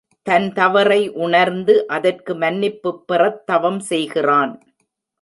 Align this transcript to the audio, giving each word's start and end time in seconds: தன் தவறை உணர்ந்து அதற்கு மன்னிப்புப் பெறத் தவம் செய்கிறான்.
தன் 0.27 0.53
தவறை 0.53 1.09
உணர்ந்து 1.17 1.87
அதற்கு 1.87 2.33
மன்னிப்புப் 2.35 3.03
பெறத் 3.07 3.45
தவம் 3.45 3.79
செய்கிறான். 3.79 4.53